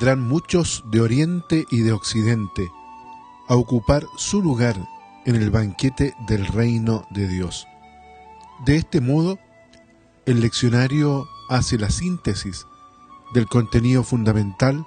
vendrán 0.00 0.26
muchos 0.26 0.82
de 0.90 1.02
oriente 1.02 1.66
y 1.70 1.80
de 1.80 1.92
occidente 1.92 2.70
a 3.48 3.54
ocupar 3.54 4.06
su 4.16 4.40
lugar 4.40 4.74
en 5.26 5.36
el 5.36 5.50
banquete 5.50 6.14
del 6.26 6.46
reino 6.46 7.06
de 7.10 7.28
Dios. 7.28 7.66
De 8.64 8.76
este 8.76 9.02
modo, 9.02 9.38
el 10.24 10.40
leccionario 10.40 11.28
hace 11.50 11.76
la 11.76 11.90
síntesis 11.90 12.64
del 13.34 13.46
contenido 13.46 14.02
fundamental 14.02 14.86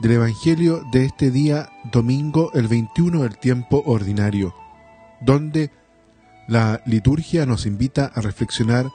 del 0.00 0.12
Evangelio 0.12 0.82
de 0.92 1.06
este 1.06 1.30
día 1.30 1.70
domingo 1.90 2.50
el 2.52 2.68
21 2.68 3.22
del 3.22 3.38
tiempo 3.38 3.82
ordinario, 3.86 4.54
donde 5.22 5.70
la 6.48 6.82
liturgia 6.84 7.46
nos 7.46 7.64
invita 7.64 8.12
a 8.14 8.20
reflexionar 8.20 8.90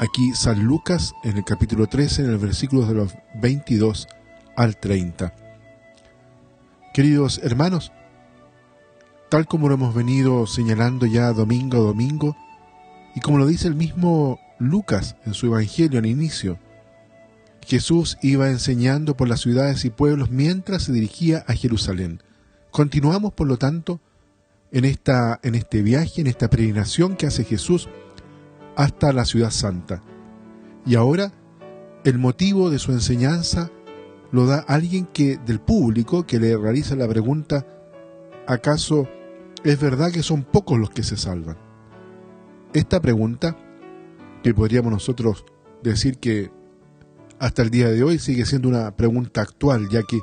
aquí 0.00 0.32
San 0.34 0.64
Lucas 0.64 1.14
en 1.22 1.36
el 1.36 1.44
capítulo 1.44 1.86
13, 1.86 2.24
en 2.24 2.30
el 2.30 2.38
versículo 2.38 2.84
de 2.84 2.94
los 2.94 3.14
22 3.40 4.08
al 4.58 4.76
30. 4.76 5.32
Queridos 6.92 7.40
hermanos, 7.44 7.92
tal 9.28 9.46
como 9.46 9.68
lo 9.68 9.74
hemos 9.74 9.94
venido 9.94 10.48
señalando 10.48 11.06
ya 11.06 11.32
domingo 11.32 11.76
a 11.76 11.80
domingo, 11.80 12.36
y 13.14 13.20
como 13.20 13.38
lo 13.38 13.46
dice 13.46 13.68
el 13.68 13.76
mismo 13.76 14.40
Lucas 14.58 15.14
en 15.24 15.34
su 15.34 15.46
Evangelio 15.46 16.00
al 16.00 16.06
inicio, 16.06 16.58
Jesús 17.64 18.18
iba 18.20 18.50
enseñando 18.50 19.16
por 19.16 19.28
las 19.28 19.40
ciudades 19.40 19.84
y 19.84 19.90
pueblos 19.90 20.30
mientras 20.30 20.82
se 20.82 20.92
dirigía 20.92 21.44
a 21.46 21.52
Jerusalén. 21.52 22.20
Continuamos, 22.72 23.34
por 23.34 23.46
lo 23.46 23.58
tanto, 23.58 24.00
en, 24.72 24.84
esta, 24.84 25.38
en 25.44 25.54
este 25.54 25.82
viaje, 25.82 26.20
en 26.20 26.26
esta 26.26 26.50
peregrinación 26.50 27.14
que 27.14 27.28
hace 27.28 27.44
Jesús 27.44 27.88
hasta 28.74 29.12
la 29.12 29.24
ciudad 29.24 29.50
santa. 29.50 30.02
Y 30.84 30.96
ahora 30.96 31.32
el 32.04 32.18
motivo 32.18 32.70
de 32.70 32.80
su 32.80 32.90
enseñanza 32.90 33.70
lo 34.30 34.46
da 34.46 34.58
alguien 34.58 35.06
que 35.06 35.38
del 35.38 35.60
público 35.60 36.26
que 36.26 36.38
le 36.38 36.56
realiza 36.56 36.94
la 36.96 37.08
pregunta 37.08 37.66
¿acaso 38.48 39.06
es 39.62 39.78
verdad 39.78 40.10
que 40.10 40.22
son 40.22 40.42
pocos 40.42 40.78
los 40.78 40.90
que 40.90 41.02
se 41.02 41.16
salvan? 41.16 41.58
Esta 42.72 43.00
pregunta, 43.00 43.56
que 44.42 44.54
podríamos 44.54 44.90
nosotros 44.90 45.44
decir 45.82 46.18
que 46.18 46.50
hasta 47.38 47.62
el 47.62 47.70
día 47.70 47.88
de 47.88 48.02
hoy 48.02 48.18
sigue 48.18 48.46
siendo 48.46 48.68
una 48.68 48.96
pregunta 48.96 49.42
actual, 49.42 49.88
ya 49.90 50.02
que 50.02 50.18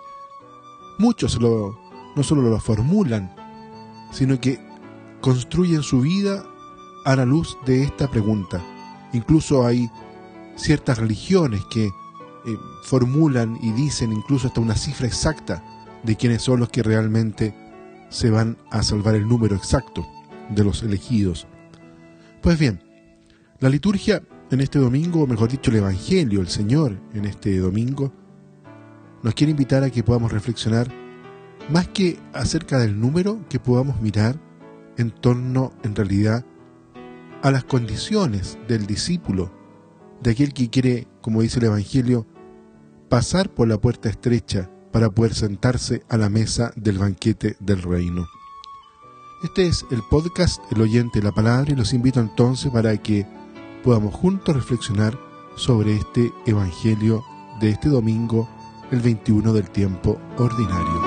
muchos 0.98 1.40
lo, 1.40 1.78
no 2.16 2.24
solo 2.24 2.42
lo 2.42 2.60
formulan, 2.60 3.36
sino 4.12 4.40
que 4.42 4.60
construyen 5.22 5.84
su 5.84 6.02
vida 6.02 6.44
a 7.06 7.16
la 7.16 7.26
luz 7.26 7.58
de 7.66 7.84
esta 7.84 8.10
pregunta. 8.10 8.62
Incluso 9.14 9.66
hay 9.66 9.90
ciertas 10.56 10.98
religiones 10.98 11.64
que 11.70 11.90
eh, 12.46 12.58
formulan 12.84 13.58
y 13.62 13.72
dicen 13.72 14.12
incluso 14.12 14.48
hasta 14.48 14.62
una 14.62 14.76
cifra 14.76 15.08
exacta 15.08 15.64
de 16.04 16.16
quiénes 16.16 16.42
son 16.42 16.60
los 16.60 16.70
que 16.70 16.84
realmente 16.84 17.54
se 18.10 18.30
van 18.30 18.58
a 18.70 18.84
salvar 18.84 19.16
el 19.16 19.28
número 19.28 19.56
exacto 19.56 20.06
de 20.50 20.64
los 20.64 20.84
elegidos. 20.84 21.48
Pues 22.42 22.60
bien, 22.60 22.82
la 23.60 23.70
liturgia 23.70 24.22
en 24.52 24.62
este 24.62 24.80
domingo, 24.80 25.24
o 25.24 25.28
mejor 25.28 25.50
dicho, 25.50 25.72
el 25.72 25.78
Evangelio, 25.78 26.42
el 26.42 26.48
Señor 26.48 27.00
en 27.14 27.26
este 27.26 27.58
domingo, 27.58 28.14
nos 29.24 29.34
quiere 29.34 29.52
invitar 29.52 29.84
a 29.84 29.90
que 29.90 30.04
podamos 30.04 30.32
reflexionar 30.32 30.88
más 31.70 31.88
que 31.88 32.20
acerca 32.34 32.78
del 32.78 33.00
número, 33.00 33.40
que 33.50 33.60
podamos 33.60 34.00
mirar 34.02 34.40
en 34.98 35.10
torno, 35.10 35.74
en 35.84 35.96
realidad, 35.96 36.46
a 37.42 37.52
las 37.52 37.64
condiciones 37.64 38.58
del 38.68 38.86
discípulo, 38.86 39.52
de 40.22 40.32
aquel 40.32 40.54
que 40.54 40.70
quiere, 40.70 41.08
como 41.22 41.42
dice 41.42 41.60
el 41.60 41.66
Evangelio, 41.66 42.28
pasar 43.16 43.50
por 43.50 43.70
la 43.70 43.78
puerta 43.78 44.10
estrecha 44.10 44.70
para 44.92 45.10
poder 45.10 45.34
sentarse 45.34 46.04
a 46.10 46.18
la 46.18 46.28
mesa 46.28 46.74
del 46.76 46.98
banquete 46.98 47.56
del 47.62 47.82
reino. 47.82 48.28
Este 49.42 49.68
es 49.68 49.86
el 49.90 50.02
podcast 50.10 50.62
El 50.70 50.82
oyente 50.82 51.20
de 51.20 51.26
la 51.26 51.32
palabra 51.32 51.72
y 51.72 51.78
los 51.78 51.94
invito 51.94 52.20
entonces 52.20 52.70
para 52.74 52.98
que 52.98 53.26
podamos 53.86 54.14
juntos 54.14 54.54
reflexionar 54.54 55.18
sobre 55.56 55.96
este 55.96 56.34
Evangelio 56.46 57.24
de 57.62 57.70
este 57.70 57.88
domingo, 57.88 58.50
el 58.92 59.00
21 59.00 59.54
del 59.54 59.70
tiempo 59.70 60.20
ordinario. 60.38 61.05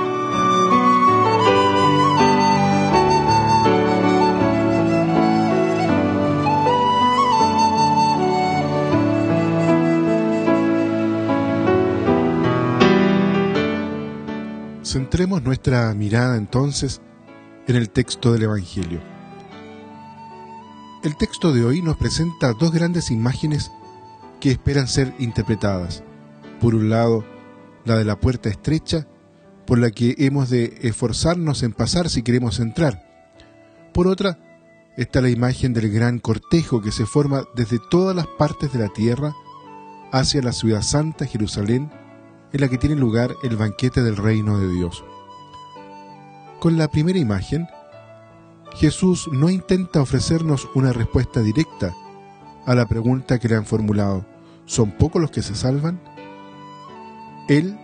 Centremos 14.99 15.45
nuestra 15.45 15.95
mirada 15.95 16.37
entonces 16.37 17.01
en 17.69 17.77
el 17.77 17.89
texto 17.89 18.33
del 18.33 18.43
Evangelio. 18.43 19.01
El 21.05 21.17
texto 21.17 21.53
de 21.53 21.65
hoy 21.65 21.83
nos 21.83 21.97
presenta 21.97 22.53
dos 22.53 22.73
grandes 22.73 23.13
imágenes 23.13 23.71
que 24.41 24.51
esperan 24.51 24.89
ser 24.89 25.15
interpretadas. 25.21 26.03
Por 26.61 26.75
un 26.75 26.91
lado, 26.91 27.25
la 27.85 27.97
de 27.97 28.05
la 28.05 28.19
puerta 28.19 28.49
estrecha, 28.49 29.07
por 29.69 29.79
la 29.79 29.93
que 29.93 30.17
hemos 30.19 30.51
de 30.51 30.77
esforzarnos 30.83 31.63
en 31.63 31.75
pasar 31.75 32.11
si 32.11 32.25
queremos 32.25 32.59
entrar. 32.59 33.01
Por 33.95 34.09
otra, 34.09 34.41
está 34.97 35.21
la 35.21 35.31
imagen 35.31 35.75
del 35.75 35.93
gran 35.93 36.19
cortejo 36.19 36.83
que 36.83 36.91
se 36.91 37.07
forma 37.07 37.45
desde 37.55 37.79
todas 37.89 38.17
las 38.17 38.27
partes 38.27 38.73
de 38.73 38.81
la 38.81 38.89
tierra 38.89 39.33
hacia 40.11 40.43
la 40.43 40.51
ciudad 40.51 40.83
santa 40.83 41.25
Jerusalén 41.25 41.89
en 42.53 42.61
la 42.61 42.69
que 42.69 42.79
tiene 42.79 42.97
lugar 42.97 43.35
el 43.43 43.57
banquete 43.57 44.03
del 44.03 44.17
reino 44.17 44.59
de 44.59 44.69
Dios. 44.69 45.05
Con 46.61 46.77
la 46.77 46.89
primera 46.89 47.19
imagen, 47.19 47.69
Jesús 48.75 49.29
no 49.33 49.51
intenta 49.51 50.01
ofrecernos 50.01 50.69
una 50.75 50.93
respuesta 50.93 51.41
directa 51.41 51.95
a 52.67 52.75
la 52.75 52.87
pregunta 52.87 53.39
que 53.39 53.49
le 53.49 53.57
han 53.57 53.65
formulado, 53.65 54.25
¿son 54.67 54.93
pocos 54.93 55.21
los 55.21 55.31
que 55.31 55.43
se 55.43 55.55
salvan? 55.55 56.01
Él 57.49 57.79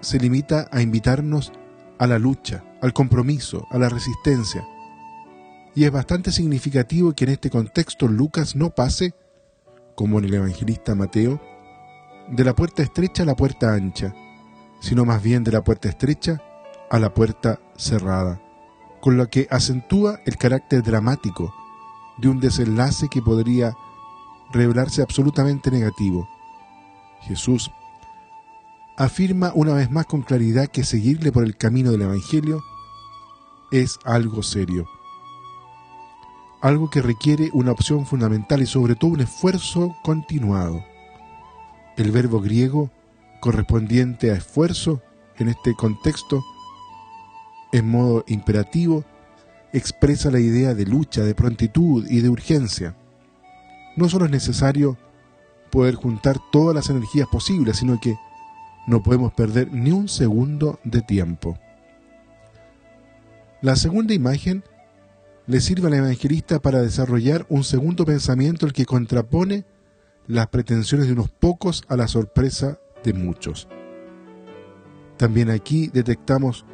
se 0.00 0.18
limita 0.18 0.68
a 0.70 0.82
invitarnos 0.82 1.52
a 1.98 2.06
la 2.06 2.18
lucha, 2.18 2.64
al 2.80 2.92
compromiso, 2.92 3.66
a 3.70 3.78
la 3.78 3.88
resistencia. 3.88 4.66
Y 5.74 5.84
es 5.84 5.90
bastante 5.90 6.32
significativo 6.32 7.12
que 7.12 7.24
en 7.24 7.30
este 7.30 7.50
contexto 7.50 8.08
Lucas 8.08 8.54
no 8.54 8.70
pase, 8.70 9.14
como 9.94 10.18
en 10.18 10.26
el 10.26 10.34
evangelista 10.34 10.94
Mateo, 10.94 11.40
de 12.30 12.44
la 12.44 12.54
puerta 12.54 12.82
estrecha 12.82 13.22
a 13.22 13.26
la 13.26 13.36
puerta 13.36 13.72
ancha, 13.72 14.14
sino 14.80 15.04
más 15.04 15.22
bien 15.22 15.44
de 15.44 15.52
la 15.52 15.64
puerta 15.64 15.88
estrecha 15.88 16.42
a 16.90 16.98
la 16.98 17.14
puerta 17.14 17.58
cerrada, 17.76 18.40
con 19.00 19.16
lo 19.16 19.28
que 19.28 19.48
acentúa 19.50 20.20
el 20.26 20.36
carácter 20.36 20.82
dramático 20.82 21.54
de 22.18 22.28
un 22.28 22.40
desenlace 22.40 23.08
que 23.08 23.22
podría 23.22 23.74
revelarse 24.52 25.02
absolutamente 25.02 25.70
negativo. 25.70 26.28
Jesús 27.22 27.70
afirma 28.96 29.52
una 29.54 29.74
vez 29.74 29.90
más 29.90 30.06
con 30.06 30.22
claridad 30.22 30.66
que 30.66 30.84
seguirle 30.84 31.32
por 31.32 31.44
el 31.44 31.56
camino 31.56 31.90
del 31.90 32.02
Evangelio 32.02 32.62
es 33.70 33.98
algo 34.04 34.42
serio, 34.42 34.86
algo 36.60 36.90
que 36.90 37.02
requiere 37.02 37.50
una 37.52 37.72
opción 37.72 38.06
fundamental 38.06 38.60
y 38.62 38.66
sobre 38.66 38.96
todo 38.96 39.12
un 39.12 39.20
esfuerzo 39.20 39.96
continuado 40.02 40.82
el 41.98 42.12
verbo 42.12 42.40
griego 42.40 42.90
correspondiente 43.40 44.30
a 44.30 44.36
esfuerzo 44.36 45.02
en 45.36 45.48
este 45.48 45.74
contexto, 45.74 46.44
en 47.72 47.90
modo 47.90 48.24
imperativo, 48.28 49.04
expresa 49.72 50.30
la 50.30 50.38
idea 50.38 50.74
de 50.74 50.86
lucha, 50.86 51.24
de 51.24 51.34
prontitud 51.34 52.06
y 52.08 52.20
de 52.20 52.28
urgencia. 52.28 52.96
No 53.96 54.08
solo 54.08 54.26
es 54.26 54.30
necesario 54.30 54.96
poder 55.70 55.96
juntar 55.96 56.38
todas 56.52 56.74
las 56.74 56.88
energías 56.88 57.26
posibles, 57.26 57.78
sino 57.78 58.00
que 58.00 58.16
no 58.86 59.02
podemos 59.02 59.32
perder 59.32 59.72
ni 59.72 59.90
un 59.90 60.08
segundo 60.08 60.78
de 60.84 61.02
tiempo. 61.02 61.58
La 63.60 63.74
segunda 63.74 64.14
imagen 64.14 64.62
le 65.48 65.60
sirve 65.60 65.88
al 65.88 65.94
evangelista 65.94 66.60
para 66.60 66.80
desarrollar 66.80 67.44
un 67.48 67.64
segundo 67.64 68.04
pensamiento 68.04 68.66
el 68.66 68.72
que 68.72 68.86
contrapone 68.86 69.64
las 70.28 70.48
pretensiones 70.48 71.06
de 71.06 71.14
unos 71.14 71.30
pocos 71.30 71.84
a 71.88 71.96
la 71.96 72.06
sorpresa 72.06 72.78
de 73.02 73.14
muchos. 73.14 73.66
También 75.16 75.50
aquí 75.50 75.88
detectamos 75.88 76.66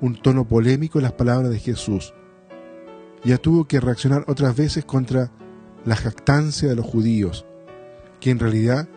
un 0.00 0.14
tono 0.22 0.46
polémico 0.46 0.98
en 0.98 1.02
las 1.02 1.12
palabras 1.12 1.50
de 1.50 1.58
Jesús. 1.58 2.14
Ya 3.24 3.38
tuvo 3.38 3.66
que 3.66 3.80
reaccionar 3.80 4.24
otras 4.28 4.56
veces 4.56 4.84
contra 4.84 5.32
la 5.84 5.96
jactancia 5.96 6.68
de 6.68 6.76
los 6.76 6.86
judíos, 6.86 7.44
que 8.20 8.30
en 8.30 8.38
realidad 8.38 8.88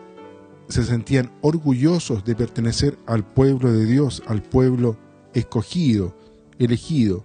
se 0.68 0.84
sentían 0.84 1.32
orgullosos 1.42 2.24
de 2.24 2.36
pertenecer 2.36 2.98
al 3.06 3.24
pueblo 3.24 3.72
de 3.72 3.86
Dios, 3.86 4.22
al 4.26 4.40
pueblo 4.40 4.96
escogido, 5.34 6.16
elegido, 6.60 7.24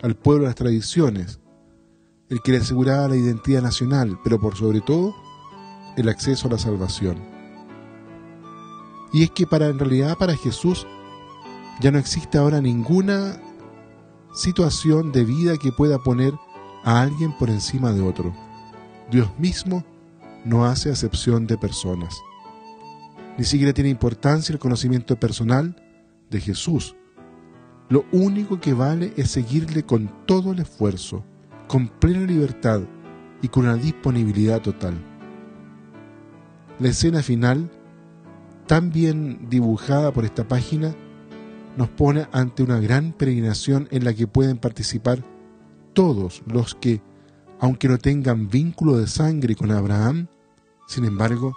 al 0.00 0.14
pueblo 0.14 0.44
de 0.44 0.48
las 0.48 0.56
tradiciones, 0.56 1.40
el 2.28 2.40
que 2.40 2.52
le 2.52 2.58
aseguraba 2.58 3.08
la 3.08 3.16
identidad 3.16 3.62
nacional, 3.62 4.18
pero 4.22 4.40
por 4.40 4.56
sobre 4.56 4.80
todo 4.80 5.12
el 5.96 6.08
acceso 6.08 6.48
a 6.48 6.52
la 6.52 6.58
salvación. 6.58 7.16
Y 9.12 9.24
es 9.24 9.30
que 9.30 9.46
para 9.46 9.66
en 9.66 9.78
realidad 9.78 10.16
para 10.18 10.36
Jesús 10.36 10.86
Ya 11.80 11.90
no 11.90 11.98
existe 11.98 12.36
ahora 12.36 12.60
ninguna 12.60 13.40
situación 14.34 15.12
de 15.12 15.24
vida 15.24 15.56
que 15.56 15.72
pueda 15.72 15.98
poner 15.98 16.34
a 16.84 17.00
alguien 17.00 17.32
por 17.38 17.48
encima 17.48 17.90
de 17.92 18.02
otro. 18.02 18.34
Dios 19.10 19.30
mismo 19.38 19.82
no 20.44 20.66
hace 20.66 20.90
acepción 20.90 21.46
de 21.46 21.56
personas. 21.56 22.20
Ni 23.38 23.44
siquiera 23.44 23.72
tiene 23.72 23.88
importancia 23.88 24.52
el 24.52 24.58
conocimiento 24.58 25.18
personal 25.18 25.74
de 26.28 26.40
Jesús. 26.40 26.94
Lo 27.88 28.04
único 28.12 28.60
que 28.60 28.74
vale 28.74 29.14
es 29.16 29.30
seguirle 29.30 29.82
con 29.82 30.12
todo 30.26 30.52
el 30.52 30.60
esfuerzo, 30.60 31.24
con 31.66 31.88
plena 31.88 32.26
libertad 32.26 32.82
y 33.40 33.48
con 33.48 33.64
una 33.64 33.76
disponibilidad 33.76 34.60
total. 34.60 35.09
La 36.80 36.88
escena 36.88 37.22
final, 37.22 37.70
tan 38.66 38.90
bien 38.90 39.50
dibujada 39.50 40.12
por 40.12 40.24
esta 40.24 40.48
página, 40.48 40.94
nos 41.76 41.90
pone 41.90 42.26
ante 42.32 42.62
una 42.62 42.80
gran 42.80 43.12
peregrinación 43.12 43.86
en 43.90 44.02
la 44.04 44.14
que 44.14 44.26
pueden 44.26 44.56
participar 44.56 45.22
todos 45.92 46.42
los 46.46 46.74
que, 46.74 47.02
aunque 47.60 47.86
no 47.86 47.98
tengan 47.98 48.48
vínculo 48.48 48.96
de 48.96 49.08
sangre 49.08 49.56
con 49.56 49.70
Abraham, 49.70 50.28
sin 50.88 51.04
embargo, 51.04 51.54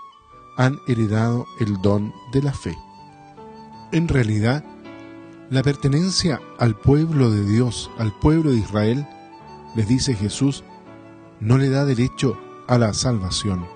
han 0.57 0.77
heredado 0.89 1.45
el 1.61 1.81
don 1.81 2.11
de 2.33 2.41
la 2.41 2.53
fe. 2.53 2.75
En 3.93 4.09
realidad, 4.09 4.65
la 5.49 5.63
pertenencia 5.63 6.41
al 6.59 6.75
pueblo 6.75 7.31
de 7.31 7.45
Dios, 7.45 7.89
al 7.97 8.11
pueblo 8.19 8.51
de 8.51 8.57
Israel, 8.57 9.07
les 9.73 9.87
dice 9.87 10.15
Jesús, 10.15 10.65
no 11.39 11.57
le 11.57 11.69
da 11.69 11.85
derecho 11.85 12.37
a 12.67 12.77
la 12.77 12.93
salvación. 12.93 13.72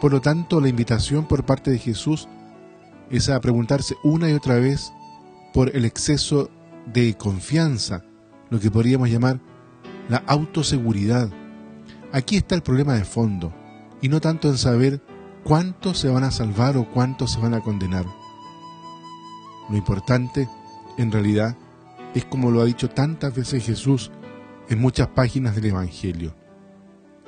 Por 0.00 0.12
lo 0.12 0.20
tanto, 0.20 0.60
la 0.60 0.68
invitación 0.68 1.26
por 1.26 1.44
parte 1.44 1.70
de 1.70 1.78
Jesús 1.78 2.26
es 3.10 3.28
a 3.28 3.40
preguntarse 3.40 3.96
una 4.02 4.30
y 4.30 4.32
otra 4.32 4.54
vez 4.54 4.92
por 5.52 5.74
el 5.76 5.84
exceso 5.84 6.48
de 6.86 7.14
confianza, 7.14 8.02
lo 8.48 8.58
que 8.58 8.70
podríamos 8.70 9.10
llamar 9.10 9.40
la 10.08 10.22
autoseguridad. 10.26 11.30
Aquí 12.12 12.36
está 12.36 12.54
el 12.54 12.62
problema 12.62 12.94
de 12.94 13.04
fondo, 13.04 13.52
y 14.00 14.08
no 14.08 14.20
tanto 14.20 14.48
en 14.48 14.56
saber 14.56 15.02
cuántos 15.44 15.98
se 15.98 16.08
van 16.08 16.24
a 16.24 16.30
salvar 16.30 16.76
o 16.76 16.90
cuántos 16.90 17.32
se 17.32 17.40
van 17.40 17.54
a 17.54 17.60
condenar. 17.60 18.06
Lo 19.68 19.76
importante, 19.76 20.48
en 20.96 21.12
realidad, 21.12 21.56
es 22.14 22.24
como 22.24 22.50
lo 22.50 22.62
ha 22.62 22.64
dicho 22.64 22.88
tantas 22.88 23.34
veces 23.34 23.64
Jesús 23.64 24.10
en 24.68 24.80
muchas 24.80 25.08
páginas 25.08 25.54
del 25.54 25.66
Evangelio. 25.66 26.34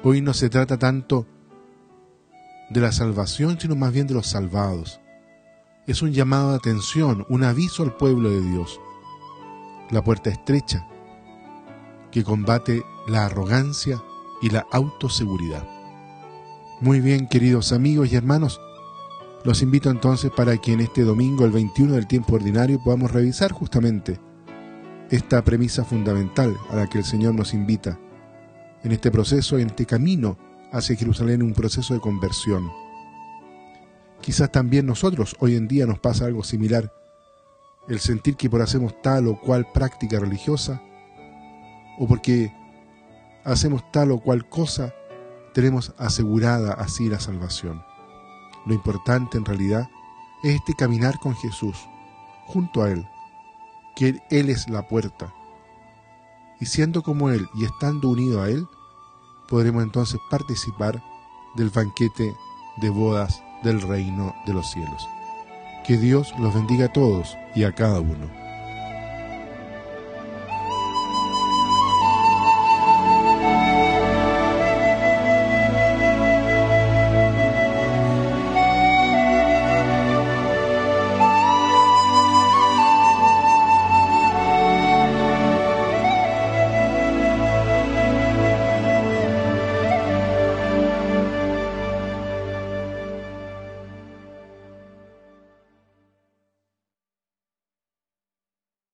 Hoy 0.02 0.20
no 0.20 0.34
se 0.34 0.48
trata 0.48 0.78
tanto 0.78 1.26
de 2.72 2.80
la 2.80 2.92
salvación, 2.92 3.58
sino 3.60 3.76
más 3.76 3.92
bien 3.92 4.06
de 4.06 4.14
los 4.14 4.26
salvados 4.26 5.02
es 5.86 6.00
un 6.02 6.12
llamado 6.12 6.50
de 6.50 6.56
atención, 6.56 7.26
un 7.28 7.42
aviso 7.42 7.82
al 7.82 7.96
pueblo 7.96 8.30
de 8.30 8.40
Dios. 8.40 8.80
La 9.90 10.02
puerta 10.02 10.30
estrecha 10.30 10.86
que 12.10 12.22
combate 12.22 12.82
la 13.08 13.26
arrogancia 13.26 14.02
y 14.40 14.50
la 14.50 14.66
autoseguridad. 14.70 15.66
Muy 16.80 17.00
bien, 17.00 17.26
queridos 17.26 17.72
amigos 17.72 18.12
y 18.12 18.16
hermanos, 18.16 18.60
los 19.44 19.62
invito 19.62 19.90
entonces 19.90 20.30
para 20.30 20.56
que 20.56 20.72
en 20.72 20.80
este 20.80 21.02
domingo, 21.02 21.44
el 21.44 21.50
21 21.50 21.94
del 21.94 22.06
tiempo 22.06 22.36
ordinario, 22.36 22.80
podamos 22.82 23.10
revisar 23.10 23.50
justamente 23.50 24.20
esta 25.10 25.42
premisa 25.42 25.84
fundamental 25.84 26.56
a 26.70 26.76
la 26.76 26.86
que 26.88 26.98
el 26.98 27.04
Señor 27.04 27.34
nos 27.34 27.54
invita 27.54 27.98
en 28.84 28.92
este 28.92 29.10
proceso, 29.10 29.58
en 29.58 29.68
este 29.68 29.84
camino 29.84 30.38
hacia 30.72 30.96
Jerusalén, 30.96 31.42
un 31.42 31.52
proceso 31.52 31.94
de 31.94 32.00
conversión 32.00 32.70
Quizás 34.22 34.52
también 34.52 34.86
nosotros 34.86 35.34
hoy 35.40 35.56
en 35.56 35.66
día 35.66 35.84
nos 35.84 35.98
pasa 35.98 36.26
algo 36.26 36.44
similar, 36.44 36.92
el 37.88 37.98
sentir 37.98 38.36
que 38.36 38.48
por 38.48 38.62
hacemos 38.62 39.02
tal 39.02 39.26
o 39.26 39.38
cual 39.38 39.66
práctica 39.72 40.20
religiosa, 40.20 40.80
o 41.98 42.06
porque 42.06 42.54
hacemos 43.44 43.82
tal 43.90 44.12
o 44.12 44.20
cual 44.20 44.48
cosa, 44.48 44.94
tenemos 45.52 45.92
asegurada 45.98 46.72
así 46.74 47.08
la 47.08 47.18
salvación. 47.18 47.82
Lo 48.64 48.74
importante 48.74 49.36
en 49.36 49.44
realidad 49.44 49.90
es 50.44 50.54
este 50.54 50.74
caminar 50.74 51.18
con 51.18 51.34
Jesús, 51.34 51.76
junto 52.46 52.84
a 52.84 52.90
Él, 52.90 53.04
que 53.96 54.20
Él 54.30 54.50
es 54.50 54.68
la 54.68 54.86
puerta. 54.86 55.34
Y 56.60 56.66
siendo 56.66 57.02
como 57.02 57.30
Él 57.30 57.48
y 57.56 57.64
estando 57.64 58.08
unido 58.08 58.40
a 58.40 58.48
Él, 58.48 58.68
podremos 59.52 59.82
entonces 59.82 60.18
participar 60.30 61.02
del 61.54 61.68
banquete 61.68 62.34
de 62.78 62.88
bodas 62.88 63.42
del 63.62 63.82
reino 63.82 64.34
de 64.46 64.54
los 64.54 64.70
cielos. 64.70 65.06
Que 65.86 65.98
Dios 65.98 66.32
los 66.38 66.54
bendiga 66.54 66.86
a 66.86 66.92
todos 66.94 67.36
y 67.54 67.64
a 67.64 67.72
cada 67.74 68.00
uno. 68.00 68.41